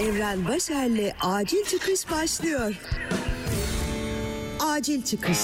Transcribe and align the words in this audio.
Evren 0.00 0.48
Başer'le 0.48 1.12
Acil 1.20 1.64
Çıkış 1.64 2.10
başlıyor. 2.10 2.74
Acil 4.60 5.02
Çıkış. 5.02 5.38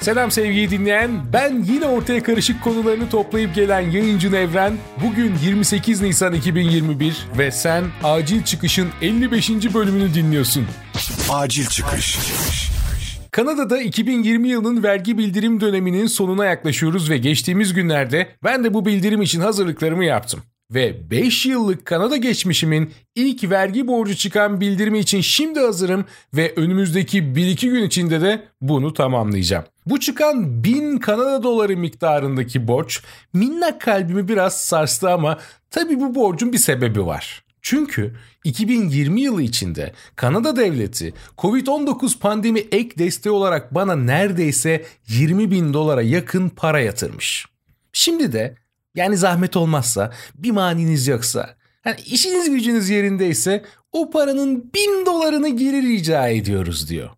Selam 0.00 0.30
sevgili 0.30 0.70
dinleyen. 0.70 1.32
Ben 1.32 1.62
yine 1.62 1.86
ortaya 1.86 2.22
karışık 2.22 2.62
konularını 2.64 3.10
toplayıp 3.10 3.54
gelen 3.54 3.80
yayıncı 3.80 4.28
Evren. 4.28 4.76
Bugün 5.04 5.34
28 5.44 6.02
Nisan 6.02 6.34
2021 6.34 7.26
ve 7.38 7.50
sen 7.50 7.84
Acil 8.02 8.42
Çıkış'ın 8.42 8.90
55. 9.02 9.50
bölümünü 9.74 10.14
dinliyorsun. 10.14 10.66
Acil 11.30 11.66
Çıkış. 11.66 12.18
Kanada'da 13.32 13.80
2020 13.80 14.48
yılının 14.48 14.82
vergi 14.82 15.18
bildirim 15.18 15.60
döneminin 15.60 16.06
sonuna 16.06 16.44
yaklaşıyoruz 16.44 17.10
ve 17.10 17.18
geçtiğimiz 17.18 17.74
günlerde 17.74 18.28
ben 18.44 18.64
de 18.64 18.74
bu 18.74 18.86
bildirim 18.86 19.22
için 19.22 19.40
hazırlıklarımı 19.40 20.04
yaptım. 20.04 20.40
Ve 20.70 21.10
5 21.10 21.46
yıllık 21.46 21.84
Kanada 21.86 22.16
geçmişimin 22.16 22.92
ilk 23.14 23.50
vergi 23.50 23.86
borcu 23.86 24.16
çıkan 24.16 24.60
bildirimi 24.60 24.98
için 24.98 25.20
şimdi 25.20 25.60
hazırım 25.60 26.04
ve 26.34 26.52
önümüzdeki 26.56 27.18
1-2 27.18 27.70
gün 27.70 27.84
içinde 27.84 28.20
de 28.20 28.42
bunu 28.60 28.94
tamamlayacağım. 28.94 29.64
Bu 29.86 30.00
çıkan 30.00 30.64
1000 30.64 30.98
Kanada 30.98 31.42
doları 31.42 31.76
miktarındaki 31.76 32.68
borç 32.68 33.02
minnak 33.32 33.80
kalbimi 33.80 34.28
biraz 34.28 34.56
sarstı 34.56 35.10
ama 35.10 35.38
tabii 35.70 36.00
bu 36.00 36.14
borcun 36.14 36.52
bir 36.52 36.58
sebebi 36.58 37.06
var. 37.06 37.44
Çünkü 37.62 38.14
2020 38.44 39.20
yılı 39.20 39.42
içinde 39.42 39.92
Kanada 40.16 40.56
devleti 40.56 41.14
Covid-19 41.38 42.18
pandemi 42.18 42.60
ek 42.60 42.98
desteği 42.98 43.32
olarak 43.32 43.74
bana 43.74 43.96
neredeyse 43.96 44.84
20 45.08 45.50
bin 45.50 45.74
dolara 45.74 46.02
yakın 46.02 46.48
para 46.48 46.80
yatırmış. 46.80 47.46
Şimdi 47.92 48.32
de 48.32 48.54
yani 48.94 49.16
zahmet 49.16 49.56
olmazsa 49.56 50.12
bir 50.34 50.50
maniniz 50.50 51.06
yoksa 51.06 51.54
hani 51.84 52.00
işiniz 52.00 52.50
gücünüz 52.50 52.88
yerindeyse 52.88 53.64
o 53.92 54.10
paranın 54.10 54.70
bin 54.74 55.06
dolarını 55.06 55.48
geri 55.48 55.82
rica 55.82 56.28
ediyoruz 56.28 56.88
diyor. 56.88 57.10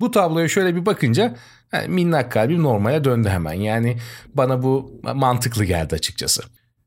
Bu 0.00 0.10
tabloya 0.10 0.48
şöyle 0.48 0.76
bir 0.76 0.86
bakınca 0.86 1.36
yani 1.72 1.88
minnak 1.88 2.32
kalbim 2.32 2.62
normale 2.62 3.04
döndü 3.04 3.28
hemen. 3.28 3.52
Yani 3.52 3.98
bana 4.34 4.62
bu 4.62 5.00
mantıklı 5.14 5.64
geldi 5.64 5.94
açıkçası. 5.94 6.42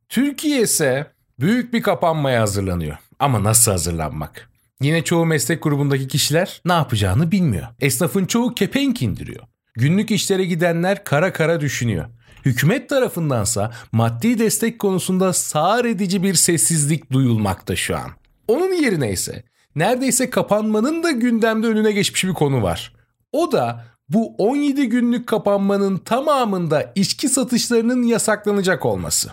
Türkiye 0.09 0.61
ise 0.61 1.16
büyük 1.39 1.73
bir 1.73 1.81
kapanmaya 1.81 2.41
hazırlanıyor. 2.41 2.97
Ama 3.19 3.43
nasıl 3.43 3.71
hazırlanmak? 3.71 4.49
Yine 4.81 5.03
çoğu 5.03 5.25
meslek 5.25 5.63
grubundaki 5.63 6.07
kişiler 6.07 6.61
ne 6.65 6.73
yapacağını 6.73 7.31
bilmiyor. 7.31 7.67
Esnafın 7.79 8.25
çoğu 8.25 8.53
kepenk 8.55 9.01
indiriyor. 9.01 9.43
Günlük 9.75 10.11
işlere 10.11 10.45
gidenler 10.45 11.03
kara 11.03 11.33
kara 11.33 11.61
düşünüyor. 11.61 12.05
Hükümet 12.45 12.89
tarafındansa 12.89 13.71
maddi 13.91 14.39
destek 14.39 14.79
konusunda 14.79 15.33
sağır 15.33 15.85
edici 15.85 16.23
bir 16.23 16.33
sessizlik 16.33 17.11
duyulmakta 17.11 17.75
şu 17.75 17.97
an. 17.97 18.11
Onun 18.47 18.73
yerine 18.73 19.11
ise 19.11 19.43
neredeyse 19.75 20.29
kapanmanın 20.29 21.03
da 21.03 21.11
gündemde 21.11 21.67
önüne 21.67 21.91
geçmiş 21.91 22.25
bir 22.25 22.33
konu 22.33 22.63
var. 22.63 22.93
O 23.31 23.51
da 23.51 23.85
bu 24.09 24.35
17 24.37 24.89
günlük 24.89 25.27
kapanmanın 25.27 25.97
tamamında 25.97 26.91
içki 26.95 27.29
satışlarının 27.29 28.03
yasaklanacak 28.03 28.85
olması. 28.85 29.31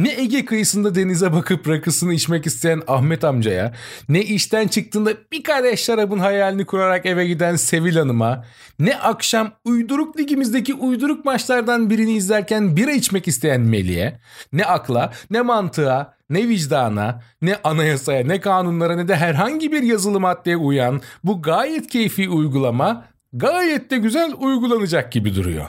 Ne 0.00 0.20
Ege 0.20 0.44
kıyısında 0.44 0.94
denize 0.94 1.32
bakıp 1.32 1.68
rakısını 1.68 2.14
içmek 2.14 2.46
isteyen 2.46 2.82
Ahmet 2.86 3.24
amcaya, 3.24 3.72
ne 4.08 4.22
işten 4.22 4.68
çıktığında 4.68 5.10
bir 5.32 5.42
kadeh 5.42 5.76
şarabın 5.76 6.18
hayalini 6.18 6.64
kurarak 6.64 7.06
eve 7.06 7.26
giden 7.26 7.56
Sevil 7.56 7.96
Hanım'a, 7.96 8.44
ne 8.78 8.96
akşam 8.96 9.52
uyduruk 9.64 10.18
ligimizdeki 10.18 10.74
uyduruk 10.74 11.24
maçlardan 11.24 11.90
birini 11.90 12.12
izlerken 12.12 12.76
bira 12.76 12.92
içmek 12.92 13.28
isteyen 13.28 13.60
Melih'e, 13.60 14.20
ne 14.52 14.64
akla, 14.64 15.12
ne 15.30 15.42
mantığa, 15.42 16.14
ne 16.30 16.48
vicdana, 16.48 17.22
ne 17.42 17.56
anayasaya, 17.64 18.26
ne 18.26 18.40
kanunlara 18.40 18.96
ne 18.96 19.08
de 19.08 19.16
herhangi 19.16 19.72
bir 19.72 19.82
yazılı 19.82 20.20
maddeye 20.20 20.56
uyan 20.56 21.00
bu 21.24 21.42
gayet 21.42 21.86
keyfi 21.86 22.28
uygulama 22.28 23.04
gayet 23.32 23.90
de 23.90 23.98
güzel 23.98 24.32
uygulanacak 24.38 25.12
gibi 25.12 25.34
duruyor. 25.34 25.66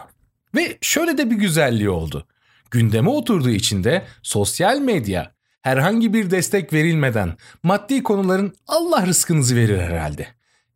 Ve 0.55 0.77
şöyle 0.81 1.17
de 1.17 1.31
bir 1.31 1.35
güzelliği 1.35 1.89
oldu 1.89 2.25
gündeme 2.71 3.09
oturduğu 3.09 3.49
için 3.49 3.83
de 3.83 4.05
sosyal 4.23 4.79
medya 4.79 5.31
herhangi 5.61 6.13
bir 6.13 6.31
destek 6.31 6.73
verilmeden 6.73 7.37
maddi 7.63 8.03
konuların 8.03 8.53
Allah 8.67 9.07
rızkınızı 9.07 9.55
verir 9.55 9.79
herhalde. 9.79 10.27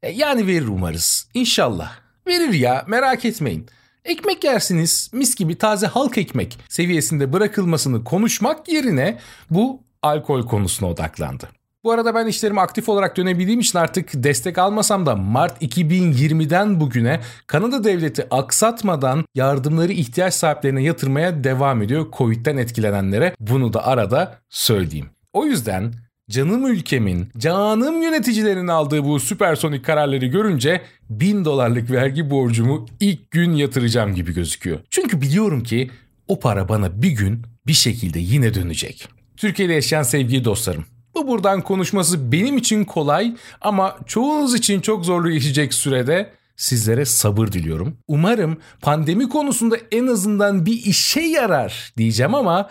E, 0.03 0.11
yani 0.11 0.47
verir 0.47 0.67
umarız. 0.67 1.29
İnşallah. 1.33 1.91
Verir 2.27 2.53
ya 2.53 2.85
merak 2.87 3.25
etmeyin. 3.25 3.65
Ekmek 4.05 4.43
yersiniz 4.43 5.09
mis 5.13 5.35
gibi 5.35 5.57
taze 5.57 5.87
halk 5.87 6.17
ekmek 6.17 6.59
seviyesinde 6.69 7.33
bırakılmasını 7.33 8.03
konuşmak 8.03 8.67
yerine 8.67 9.19
bu 9.49 9.83
alkol 10.01 10.47
konusuna 10.47 10.89
odaklandı. 10.89 11.49
Bu 11.85 11.91
arada 11.91 12.15
ben 12.15 12.27
işlerime 12.27 12.61
aktif 12.61 12.89
olarak 12.89 13.17
dönebildiğim 13.17 13.59
için 13.59 13.79
artık 13.79 14.09
destek 14.13 14.57
almasam 14.57 15.05
da 15.05 15.15
Mart 15.15 15.61
2020'den 15.63 16.79
bugüne 16.79 17.19
Kanada 17.47 17.83
devleti 17.83 18.27
aksatmadan 18.31 19.25
yardımları 19.35 19.91
ihtiyaç 19.91 20.33
sahiplerine 20.33 20.83
yatırmaya 20.83 21.43
devam 21.43 21.81
ediyor 21.81 22.05
Covid'den 22.17 22.57
etkilenenlere. 22.57 23.35
Bunu 23.39 23.73
da 23.73 23.85
arada 23.85 24.39
söyleyeyim. 24.49 25.09
O 25.33 25.45
yüzden 25.45 25.93
canım 26.29 26.67
ülkemin, 26.67 27.29
canım 27.37 28.01
yöneticilerin 28.01 28.67
aldığı 28.67 29.03
bu 29.03 29.19
süpersonik 29.19 29.85
kararları 29.85 30.25
görünce 30.25 30.81
1000 31.09 31.45
dolarlık 31.45 31.91
vergi 31.91 32.29
borcumu 32.29 32.85
ilk 32.99 33.31
gün 33.31 33.53
yatıracağım 33.53 34.15
gibi 34.15 34.33
gözüküyor. 34.33 34.79
Çünkü 34.89 35.21
biliyorum 35.21 35.63
ki 35.63 35.91
o 36.27 36.39
para 36.39 36.69
bana 36.69 37.01
bir 37.01 37.11
gün 37.11 37.41
bir 37.67 37.73
şekilde 37.73 38.19
yine 38.19 38.53
dönecek. 38.53 39.07
Türkiye'de 39.37 39.73
yaşayan 39.73 40.03
sevgili 40.03 40.45
dostlarım, 40.45 40.85
bu 41.15 41.27
buradan 41.27 41.61
konuşması 41.61 42.31
benim 42.31 42.57
için 42.57 42.85
kolay 42.85 43.35
ama 43.61 43.97
çoğunuz 44.05 44.55
için 44.55 44.81
çok 44.81 45.05
zorlu 45.05 45.31
geçecek 45.31 45.73
sürede 45.73 46.31
sizlere 46.57 47.05
sabır 47.05 47.47
diliyorum. 47.47 47.97
Umarım 48.07 48.57
pandemi 48.81 49.29
konusunda 49.29 49.77
en 49.91 50.07
azından 50.07 50.65
bir 50.65 50.85
işe 50.85 51.21
yarar 51.21 51.93
diyeceğim 51.97 52.35
ama 52.35 52.69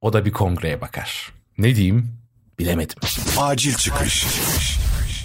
o 0.00 0.12
da 0.12 0.24
bir 0.24 0.32
kongreye 0.32 0.80
bakar. 0.80 1.32
Ne 1.58 1.76
diyeyim 1.76 2.08
bilemedim. 2.58 2.96
Acil 3.38 3.74
çıkış. 3.74 4.26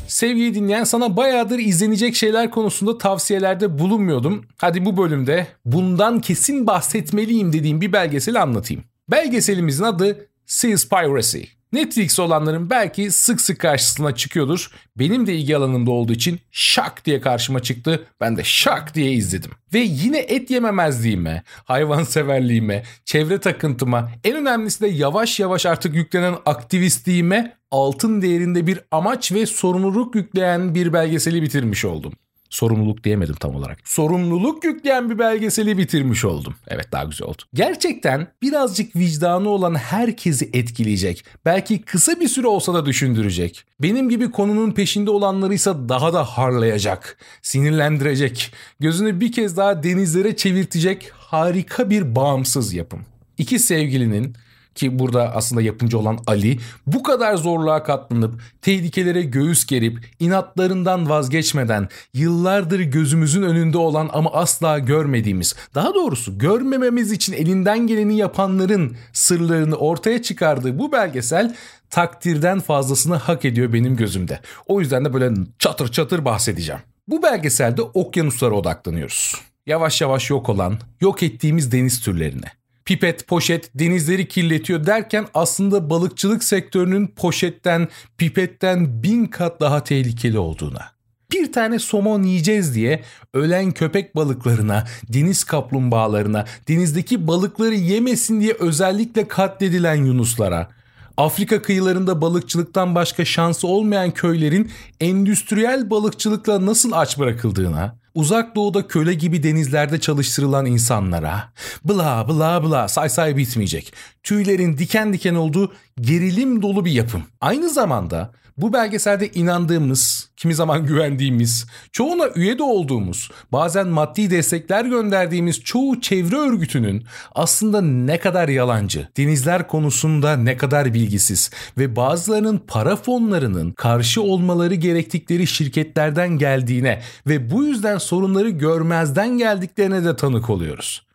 Sevgili 0.08 0.56
dinleyen 0.56 0.84
sana 0.84 1.18
bayağıdır 1.18 1.60
izlenecek 1.60 2.16
şeyler 2.16 2.52
konusunda 2.52 2.98
tavsiyelerde 2.98 3.80
bulunmuyordum. 3.80 4.46
Hadi 4.58 4.86
bu 4.86 4.98
bölümde 4.98 5.48
bundan 5.66 6.22
kesin 6.22 6.68
bahsetmeliyim 6.68 7.54
dediğim 7.54 7.82
bir 7.82 7.94
belgeseli 7.94 8.40
anlatayım. 8.40 8.84
Belgeselimizin 9.12 9.84
adı 9.84 10.28
Seaspiracy. 10.46 11.57
Netflix 11.74 12.20
olanların 12.20 12.70
belki 12.70 13.12
sık 13.12 13.42
sık 13.42 13.60
karşısına 13.60 14.16
çıkıyordur. 14.16 14.72
Benim 14.96 15.28
de 15.28 15.36
ilgi 15.36 15.58
alanımda 15.58 15.92
olduğu 15.92 16.14
için 16.14 16.40
şak 16.52 17.06
diye 17.06 17.22
karşıma 17.22 17.60
çıktı. 17.60 18.08
Ben 18.22 18.38
de 18.38 18.44
şak 18.44 18.96
diye 18.96 19.12
izledim. 19.12 19.52
Ve 19.74 19.80
yine 19.80 20.20
et 20.20 20.52
yememezliğime, 20.52 21.44
hayvanseverliğime, 21.66 22.84
çevre 23.06 23.40
takıntıma, 23.40 24.12
en 24.24 24.36
önemlisi 24.36 24.82
de 24.82 24.88
yavaş 24.88 25.40
yavaş 25.40 25.66
artık 25.66 25.96
yüklenen 25.96 26.36
aktivistliğime 26.46 27.58
altın 27.72 28.22
değerinde 28.22 28.68
bir 28.68 28.80
amaç 28.92 29.32
ve 29.32 29.46
sorumluluk 29.46 30.16
yükleyen 30.16 30.76
bir 30.76 30.94
belgeseli 30.94 31.42
bitirmiş 31.42 31.86
oldum. 31.86 32.14
Sorumluluk 32.50 33.04
diyemedim 33.04 33.36
tam 33.36 33.56
olarak. 33.56 33.80
Sorumluluk 33.84 34.64
yükleyen 34.64 35.10
bir 35.10 35.20
belgeseli 35.20 35.78
bitirmiş 35.78 36.26
oldum. 36.26 36.56
Evet 36.68 36.92
daha 36.92 37.04
güzel 37.04 37.28
oldu. 37.28 37.42
Gerçekten 37.54 38.28
birazcık 38.42 38.96
vicdanı 38.96 39.50
olan 39.50 39.76
herkesi 39.76 40.50
etkileyecek. 40.54 41.26
Belki 41.46 41.82
kısa 41.82 42.20
bir 42.20 42.28
süre 42.28 42.48
olsa 42.48 42.74
da 42.74 42.86
düşündürecek. 42.86 43.64
Benim 43.80 44.10
gibi 44.10 44.32
konunun 44.32 44.72
peşinde 44.72 45.12
olanlarıysa 45.12 45.90
daha 45.90 46.14
da 46.14 46.24
harlayacak, 46.24 47.18
sinirlendirecek, 47.42 48.54
gözünü 48.80 49.20
bir 49.20 49.32
kez 49.32 49.58
daha 49.58 49.84
denizlere 49.84 50.36
çevirtecek 50.36 51.12
harika 51.14 51.90
bir 51.90 52.16
bağımsız 52.16 52.74
yapım. 52.74 53.06
İki 53.38 53.60
sevgilinin 53.60 54.36
ki 54.78 55.00
burada 55.00 55.36
aslında 55.36 55.62
yapımcı 55.62 56.00
olan 56.00 56.20
Ali 56.28 56.60
bu 56.88 57.04
kadar 57.04 57.36
zorluğa 57.36 57.84
katlanıp 57.84 58.42
tehlikelere 58.62 59.22
göğüs 59.22 59.66
gerip 59.66 60.06
inatlarından 60.20 61.10
vazgeçmeden 61.10 61.90
yıllardır 62.14 62.80
gözümüzün 62.80 63.44
önünde 63.44 63.78
olan 63.78 64.10
ama 64.14 64.34
asla 64.34 64.80
görmediğimiz 64.80 65.56
daha 65.76 65.94
doğrusu 65.94 66.38
görmememiz 66.38 67.12
için 67.12 67.34
elinden 67.34 67.88
geleni 67.88 68.18
yapanların 68.18 68.96
sırlarını 69.14 69.76
ortaya 69.76 70.22
çıkardığı 70.22 70.80
bu 70.80 70.92
belgesel 70.92 71.56
takdirden 71.90 72.60
fazlasını 72.60 73.16
hak 73.16 73.46
ediyor 73.46 73.74
benim 73.74 73.96
gözümde. 73.96 74.40
O 74.66 74.80
yüzden 74.80 75.06
de 75.06 75.14
böyle 75.14 75.32
çatır 75.60 75.92
çatır 75.92 76.26
bahsedeceğim. 76.26 76.82
Bu 77.08 77.24
belgeselde 77.24 77.82
okyanuslara 77.82 78.56
odaklanıyoruz. 78.56 79.36
Yavaş 79.66 80.02
yavaş 80.02 80.30
yok 80.30 80.50
olan, 80.50 80.80
yok 81.02 81.24
ettiğimiz 81.24 81.72
deniz 81.72 82.02
türlerine 82.02 82.57
pipet, 82.88 83.28
poşet 83.28 83.72
denizleri 83.76 84.28
kirletiyor 84.28 84.86
derken 84.86 85.26
aslında 85.34 85.90
balıkçılık 85.90 86.44
sektörünün 86.44 87.08
poşetten, 87.08 87.88
pipetten 88.18 89.04
bin 89.04 89.26
kat 89.26 89.62
daha 89.62 89.84
tehlikeli 89.84 90.40
olduğuna. 90.40 90.86
bir 91.32 91.54
tane 91.54 91.80
somon 91.80 92.24
yiyeceğiz 92.24 92.76
diye 92.76 93.04
ölen 93.34 93.72
köpek 93.72 94.16
balıklarına, 94.16 94.84
deniz 95.10 95.44
kaplumbağalarına, 95.44 96.46
denizdeki 96.68 97.28
balıkları 97.28 97.76
yemesin 97.76 98.42
diye 98.42 98.54
özellikle 98.60 99.28
katledilen 99.28 99.96
yunuslara, 99.96 100.70
Afrika 101.18 101.62
kıyılarında 101.62 102.22
balıkçılıktan 102.22 102.96
başka 102.96 103.26
şansı 103.26 103.68
olmayan 103.68 104.12
köylerin 104.12 104.72
endüstriyel 105.00 105.90
balıkçılıkla 105.90 106.66
nasıl 106.66 106.92
aç 106.92 107.20
bırakıldığına, 107.20 107.96
uzak 108.18 108.56
doğuda 108.56 108.88
köle 108.88 109.14
gibi 109.14 109.44
denizlerde 109.44 110.00
çalıştırılan 110.00 110.66
insanlara, 110.66 111.54
bla 111.86 112.28
bla 112.30 112.64
bla 112.64 112.88
say 112.88 113.10
say 113.10 113.38
bitmeyecek. 113.38 113.94
Tüylerin 114.24 114.78
diken 114.78 115.14
diken 115.14 115.36
olduğu 115.36 115.74
gerilim 116.02 116.62
dolu 116.62 116.86
bir 116.86 116.92
yapım. 116.92 117.24
Aynı 117.42 117.70
zamanda 117.70 118.32
bu 118.58 118.74
belgeselde 118.74 119.32
inandığımız, 119.32 120.30
kimi 120.38 120.56
zaman 120.56 120.86
güvendiğimiz, 120.86 121.68
çoğuna 121.92 122.28
üye 122.36 122.60
de 122.60 122.64
olduğumuz, 122.64 123.32
bazen 123.52 123.88
maddi 123.88 124.30
destekler 124.32 124.86
gönderdiğimiz 124.86 125.60
çoğu 125.60 126.02
çevre 126.02 126.36
örgütünün 126.36 127.04
aslında 127.36 127.82
ne 127.82 128.20
kadar 128.20 128.50
yalancı, 128.50 129.08
denizler 129.18 129.68
konusunda 129.68 130.38
ne 130.38 130.58
kadar 130.58 130.94
bilgisiz 130.94 131.52
ve 131.78 131.96
bazılarının 131.96 132.58
para 132.68 132.96
fonlarının 132.96 133.72
karşı 133.72 134.22
olmaları 134.22 134.76
gerektikleri 134.76 135.48
şirketlerden 135.48 136.30
geldiğine 136.30 137.02
ve 137.28 137.52
bu 137.52 137.64
yüzden 137.64 137.98
sorunları 137.98 138.50
görmezden 138.50 139.38
geldiklerine 139.38 140.06
de 140.06 140.16
tanık 140.16 140.50
oluyoruz. 140.50 141.08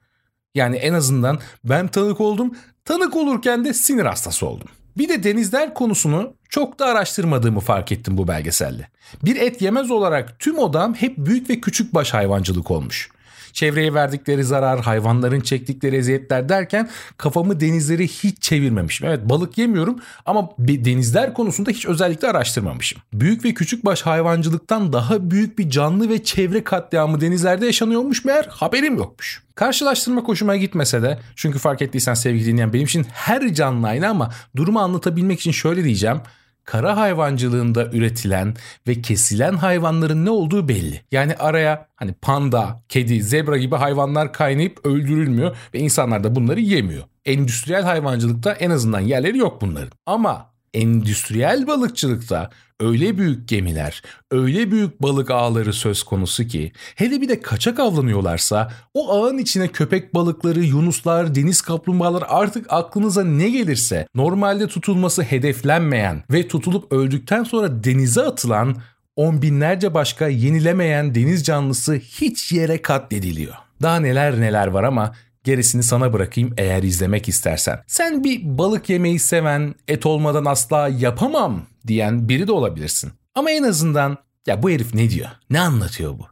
Yani 0.55 0.76
en 0.76 0.94
azından 0.94 1.38
ben 1.64 1.88
tanık 1.88 2.20
oldum, 2.20 2.55
tanık 2.84 3.17
olurken 3.17 3.64
de 3.64 3.75
sinir 3.75 4.05
hastası 4.05 4.46
oldum. 4.46 4.69
Bir 4.96 5.08
de 5.08 5.23
denizler 5.23 5.75
konusunu 5.75 6.34
çok 6.49 6.79
da 6.79 6.87
araştırmadığımı 6.87 7.61
fark 7.61 7.93
ettim 7.93 8.19
bu 8.19 8.29
belgeselde. 8.29 8.88
Bir 9.25 9.37
et 9.37 9.62
yemez 9.62 9.90
olarak 9.90 10.38
tüm 10.38 10.58
odam 10.58 10.94
hep 10.94 11.19
büyük 11.19 11.50
ve 11.50 11.61
küçük 11.61 11.94
baş 11.94 12.14
hayvancılık 12.14 12.70
olmuş. 12.70 13.11
Çevreye 13.52 13.94
verdikleri 13.94 14.44
zarar, 14.44 14.81
hayvanların 14.81 15.40
çektikleri 15.40 15.96
eziyetler 15.96 16.49
derken 16.49 16.88
kafamı 17.16 17.60
denizleri 17.60 18.08
hiç 18.08 18.43
çevirmemişim. 18.43 19.06
Evet 19.06 19.20
balık 19.25 19.58
yemiyorum 19.58 19.99
ama 20.26 20.49
denizler 20.58 21.34
konusunda 21.34 21.70
hiç 21.70 21.87
özellikle 21.87 22.28
araştırmamışım. 22.28 23.02
Büyük 23.12 23.44
ve 23.44 23.54
küçük 23.54 23.84
baş 23.84 24.02
hayvancılıktan 24.02 24.93
daha 24.93 25.31
büyük 25.31 25.58
bir 25.58 25.70
canlı 25.70 26.08
ve 26.08 26.25
çevre 26.25 26.64
katliamı 26.64 27.20
denizlerde 27.20 27.66
yaşanıyormuş 27.66 28.25
meğer 28.25 28.44
haberim 28.50 28.96
yokmuş. 28.96 29.43
Karşılaştırma 29.54 30.20
hoşuma 30.20 30.56
gitmese 30.56 31.02
de 31.02 31.19
çünkü 31.37 31.58
fark 31.58 31.82
ettiysen 31.82 32.14
sevgili 32.14 32.46
dinleyen 32.46 32.72
benim 32.72 32.84
için 32.84 33.06
her 33.12 33.54
canlı 33.54 33.87
aynı 33.87 34.08
ama 34.08 34.31
durumu 34.56 34.81
anlatabilmek 34.81 35.40
için 35.40 35.50
şöyle 35.50 35.84
diyeceğim 35.84 36.20
kara 36.64 36.97
hayvancılığında 36.97 37.87
üretilen 37.87 38.55
ve 38.88 39.03
kesilen 39.03 39.53
hayvanların 39.53 40.25
ne 40.25 40.31
olduğu 40.31 40.69
belli. 40.69 41.00
Yani 41.12 41.35
araya 41.35 41.87
hani 41.97 42.12
panda, 42.12 42.82
kedi, 42.88 43.23
zebra 43.23 43.56
gibi 43.56 43.76
hayvanlar 43.76 44.32
kaynayıp 44.32 44.87
öldürülmüyor 44.87 45.56
ve 45.75 45.79
insanlar 45.79 46.25
da 46.25 46.35
bunları 46.35 46.61
yemiyor. 46.61 47.05
Endüstriyel 47.25 47.82
hayvancılıkta 47.82 48.53
en 48.53 48.70
azından 48.70 49.00
yerleri 49.00 49.38
yok 49.38 49.62
bunların. 49.62 49.91
Ama 50.06 50.51
endüstriyel 50.74 51.66
balıkçılıkta 51.66 52.50
öyle 52.80 53.19
büyük 53.19 53.48
gemiler, 53.48 54.02
öyle 54.30 54.70
büyük 54.70 55.02
balık 55.02 55.30
ağları 55.30 55.72
söz 55.72 56.02
konusu 56.02 56.46
ki 56.46 56.72
hele 56.94 57.20
bir 57.20 57.28
de 57.28 57.40
kaçak 57.40 57.80
avlanıyorlarsa 57.80 58.72
o 58.94 59.12
ağın 59.12 59.38
içine 59.38 59.69
köpek 59.69 60.14
balıkları, 60.14 60.60
yunuslar, 60.60 61.34
deniz 61.34 61.60
kaplumbağaları 61.60 62.28
artık 62.28 62.66
aklınıza 62.69 63.24
ne 63.24 63.50
gelirse 63.50 64.06
normalde 64.14 64.66
tutulması 64.66 65.22
hedeflenmeyen 65.22 66.22
ve 66.30 66.48
tutulup 66.48 66.92
öldükten 66.92 67.44
sonra 67.44 67.84
denize 67.84 68.22
atılan 68.22 68.76
on 69.16 69.42
binlerce 69.42 69.94
başka 69.94 70.28
yenilemeyen 70.28 71.14
deniz 71.14 71.44
canlısı 71.44 71.94
hiç 71.94 72.52
yere 72.52 72.82
katlediliyor. 72.82 73.54
Daha 73.82 74.00
neler 74.00 74.40
neler 74.40 74.66
var 74.66 74.84
ama 74.84 75.12
Gerisini 75.44 75.82
sana 75.82 76.12
bırakayım 76.12 76.54
eğer 76.58 76.82
izlemek 76.82 77.28
istersen. 77.28 77.82
Sen 77.86 78.24
bir 78.24 78.58
balık 78.58 78.90
yemeyi 78.90 79.18
seven, 79.18 79.74
et 79.88 80.06
olmadan 80.06 80.44
asla 80.44 80.88
yapamam 80.88 81.66
diyen 81.86 82.28
biri 82.28 82.46
de 82.46 82.52
olabilirsin. 82.52 83.12
Ama 83.34 83.50
en 83.50 83.62
azından 83.62 84.18
ya 84.46 84.62
bu 84.62 84.70
herif 84.70 84.94
ne 84.94 85.10
diyor? 85.10 85.28
Ne 85.50 85.60
anlatıyor 85.60 86.18
bu? 86.18 86.26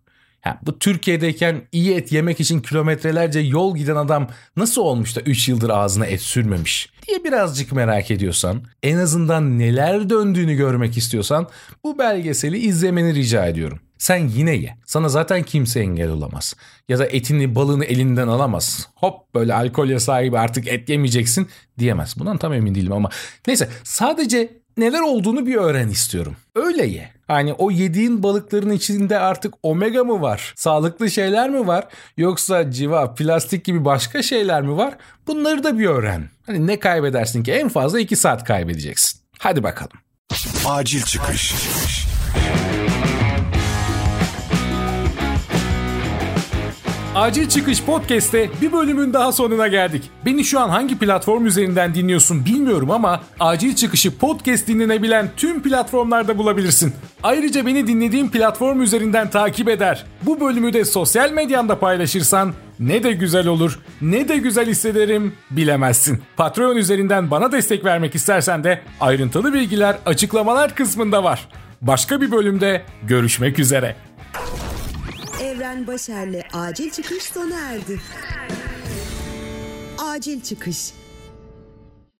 Ya 0.44 0.60
bu 0.62 0.78
Türkiye'deyken 0.78 1.62
iyi 1.72 1.94
et 1.94 2.12
yemek 2.12 2.40
için 2.40 2.60
kilometrelerce 2.60 3.40
yol 3.40 3.76
giden 3.76 3.96
adam 3.96 4.28
nasıl 4.56 4.82
olmuş 4.82 5.16
da 5.16 5.20
3 5.20 5.48
yıldır 5.48 5.70
ağzına 5.70 6.06
et 6.06 6.20
sürmemiş 6.20 6.90
diye 7.08 7.24
birazcık 7.24 7.72
merak 7.72 8.10
ediyorsan, 8.10 8.62
en 8.82 8.98
azından 8.98 9.58
neler 9.58 10.10
döndüğünü 10.10 10.54
görmek 10.54 10.96
istiyorsan 10.96 11.48
bu 11.84 11.98
belgeseli 11.98 12.58
izlemeni 12.58 13.14
rica 13.14 13.46
ediyorum. 13.46 13.80
Sen 14.00 14.28
yine 14.28 14.54
ye. 14.54 14.76
Sana 14.86 15.08
zaten 15.08 15.42
kimse 15.42 15.80
engel 15.80 16.10
olamaz. 16.10 16.54
Ya 16.88 16.98
da 16.98 17.06
etini 17.06 17.54
balını 17.54 17.84
elinden 17.84 18.28
alamaz. 18.28 18.88
Hop 18.94 19.34
böyle 19.34 19.54
alkolye 19.54 20.00
sahibi 20.00 20.38
artık 20.38 20.68
et 20.68 20.88
yemeyeceksin 20.88 21.48
diyemez. 21.78 22.14
Bundan 22.18 22.38
tam 22.38 22.52
emin 22.52 22.74
değilim 22.74 22.92
ama. 22.92 23.10
Neyse 23.46 23.68
sadece 23.84 24.60
neler 24.76 25.00
olduğunu 25.00 25.46
bir 25.46 25.54
öğren 25.54 25.88
istiyorum. 25.88 26.36
Öyle 26.54 26.86
ye. 26.86 27.12
Hani 27.26 27.52
o 27.52 27.70
yediğin 27.70 28.22
balıkların 28.22 28.70
içinde 28.70 29.18
artık 29.18 29.54
omega 29.62 30.04
mı 30.04 30.20
var? 30.20 30.54
Sağlıklı 30.56 31.10
şeyler 31.10 31.50
mi 31.50 31.66
var? 31.66 31.88
Yoksa 32.16 32.70
civa, 32.70 33.14
plastik 33.14 33.64
gibi 33.64 33.84
başka 33.84 34.22
şeyler 34.22 34.62
mi 34.62 34.76
var? 34.76 34.94
Bunları 35.26 35.64
da 35.64 35.78
bir 35.78 35.86
öğren. 35.86 36.30
Hani 36.46 36.66
ne 36.66 36.78
kaybedersin 36.78 37.42
ki? 37.42 37.52
En 37.52 37.68
fazla 37.68 38.00
2 38.00 38.16
saat 38.16 38.44
kaybedeceksin. 38.44 39.20
Hadi 39.38 39.62
bakalım. 39.62 39.98
Acil 40.66 41.02
çıkış. 41.02 41.52
Acil 41.52 41.58
Çıkış 41.58 42.89
Podcast'te 47.80 48.50
bir 48.62 48.72
bölümün 48.72 49.12
daha 49.12 49.32
sonuna 49.32 49.68
geldik. 49.68 50.10
Beni 50.26 50.44
şu 50.44 50.60
an 50.60 50.68
hangi 50.68 50.98
platform 50.98 51.46
üzerinden 51.46 51.94
dinliyorsun 51.94 52.44
bilmiyorum 52.44 52.90
ama 52.90 53.20
Acil 53.40 53.74
Çıkış'ı 53.74 54.18
podcast 54.18 54.68
dinlenebilen 54.68 55.30
tüm 55.36 55.62
platformlarda 55.62 56.38
bulabilirsin. 56.38 56.94
Ayrıca 57.22 57.66
beni 57.66 57.86
dinlediğin 57.86 58.28
platform 58.28 58.82
üzerinden 58.82 59.30
takip 59.30 59.68
eder. 59.68 60.04
Bu 60.22 60.40
bölümü 60.40 60.72
de 60.72 60.84
sosyal 60.84 61.32
medyanda 61.32 61.78
paylaşırsan 61.78 62.54
ne 62.78 63.02
de 63.02 63.12
güzel 63.12 63.46
olur, 63.46 63.78
ne 64.00 64.28
de 64.28 64.36
güzel 64.36 64.66
hissederim 64.66 65.34
bilemezsin. 65.50 66.22
Patreon 66.36 66.76
üzerinden 66.76 67.30
bana 67.30 67.52
destek 67.52 67.84
vermek 67.84 68.14
istersen 68.14 68.64
de 68.64 68.82
ayrıntılı 69.00 69.54
bilgiler 69.54 69.96
açıklamalar 70.06 70.74
kısmında 70.74 71.24
var. 71.24 71.48
Başka 71.82 72.20
bir 72.20 72.30
bölümde 72.30 72.82
görüşmek 73.02 73.58
üzere. 73.58 73.96
Evren 75.70 75.86
Başer'le 75.86 76.42
Acil 76.52 76.90
Çıkış 76.90 77.22
sona 77.22 77.60
erdi. 77.60 78.00
Acil 79.98 80.40
Çıkış 80.40 80.92